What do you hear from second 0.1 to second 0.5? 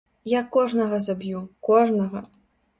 Я